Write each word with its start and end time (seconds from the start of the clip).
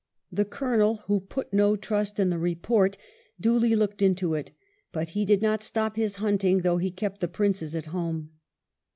The 0.31 0.45
Colonel, 0.45 1.03
who 1.05 1.19
put 1.19 1.53
no 1.53 1.75
trust 1.75 2.19
in 2.19 2.31
the 2.31 2.39
report, 2.39 2.97
duly 3.39 3.75
looked 3.75 4.01
into 4.01 4.33
it; 4.33 4.49
but 4.91 5.09
he 5.09 5.25
did 5.25 5.43
not 5.43 5.61
stop 5.61 5.95
his 5.95 6.15
hunting, 6.15 6.61
though 6.61 6.77
he 6.77 6.89
kept 6.89 7.21
the 7.21 7.27
princes 7.27 7.75
at 7.75 7.85
home. 7.85 8.31